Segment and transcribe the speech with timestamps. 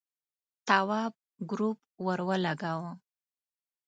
[0.67, 1.13] تواب
[1.49, 2.91] گروپ ور ولگاوه.